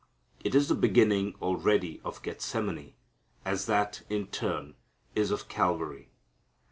It 0.43 0.55
is 0.55 0.67
the 0.67 0.73
beginning 0.73 1.35
already 1.43 2.01
of 2.03 2.23
Gethsemane, 2.23 2.95
as 3.45 3.67
that, 3.67 4.01
in 4.09 4.25
turn, 4.25 4.73
is 5.13 5.29
of 5.29 5.47
Calvary. 5.47 6.09